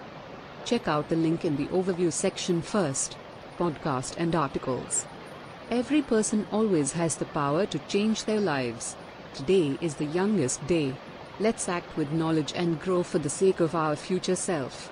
Check 0.66 0.88
out 0.88 1.10
the 1.10 1.16
link 1.16 1.46
in 1.46 1.58
the 1.58 1.68
overview 1.68 2.12
section 2.12 2.64
first 2.64 3.16
podcast 3.60 4.16
and 4.18 4.34
articles. 4.34 5.06
Every 5.70 6.02
person 6.02 6.48
always 6.52 6.94
has 6.94 7.18
the 7.18 7.26
power 7.26 7.68
to 7.68 7.78
change 7.88 8.24
their 8.24 8.42
lives. 8.42 8.96
Today 9.36 9.78
is 9.80 9.94
the 9.96 10.06
youngest 10.06 10.66
day. 10.66 10.96
Let's 11.40 11.70
act 11.70 11.96
with 11.96 12.12
knowledge 12.12 12.52
and 12.56 12.82
grow 12.82 13.04
for 13.04 13.20
the 13.20 13.30
sake 13.30 13.60
of 13.60 13.76
our 13.76 13.96
future 13.96 14.36
self. 14.36 14.92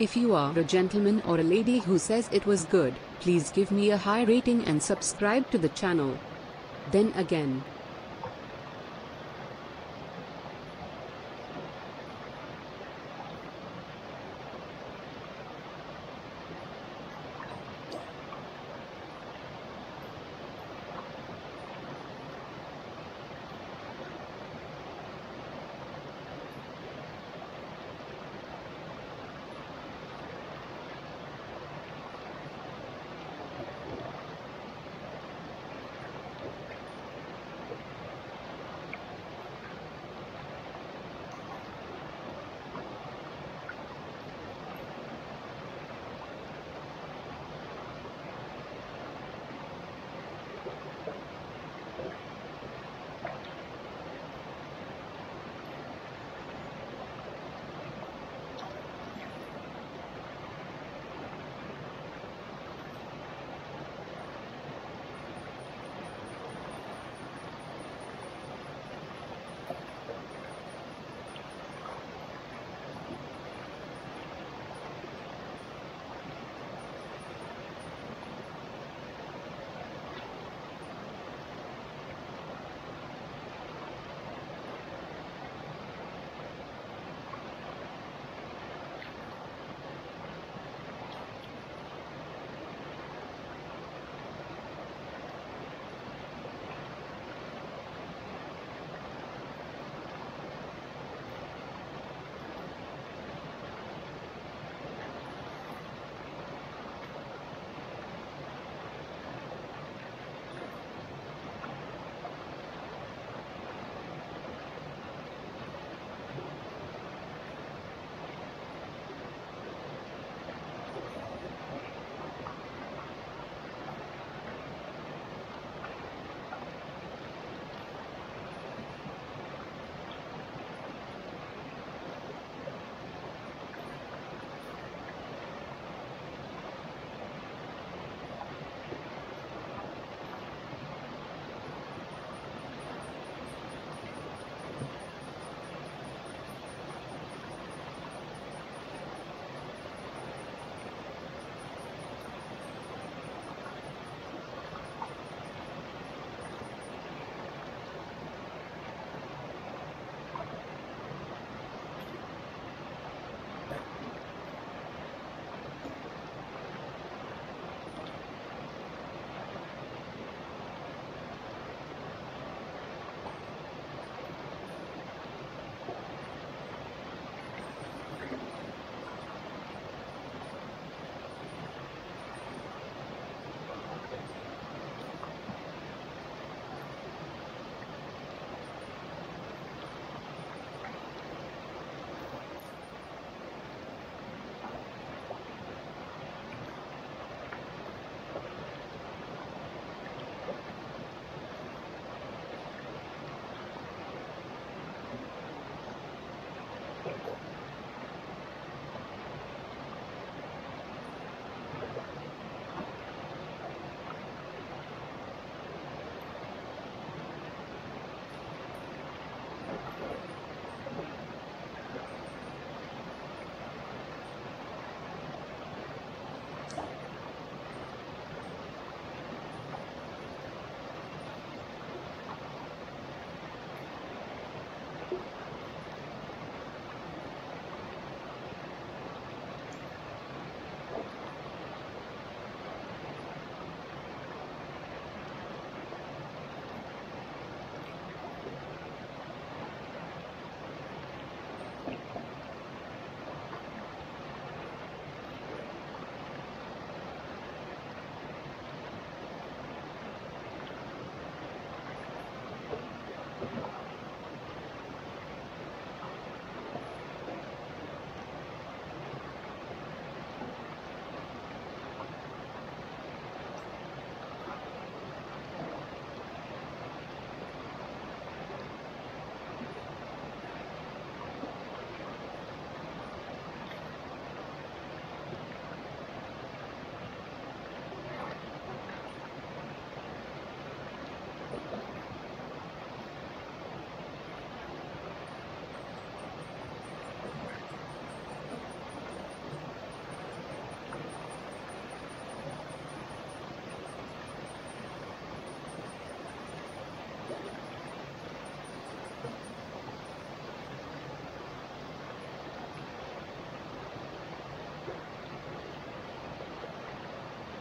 If 0.00 0.16
you 0.16 0.34
are 0.34 0.58
a 0.58 0.64
gentleman 0.64 1.22
or 1.24 1.38
a 1.38 1.44
lady 1.44 1.78
who 1.78 2.00
says 2.00 2.28
it 2.32 2.46
was 2.46 2.64
good, 2.64 2.94
please 3.20 3.52
give 3.52 3.70
me 3.70 3.90
a 3.90 3.96
high 3.96 4.24
rating 4.24 4.64
and 4.64 4.82
subscribe 4.82 5.48
to 5.52 5.58
the 5.58 5.68
channel. 5.68 6.18
Then 6.90 7.12
again, 7.14 7.62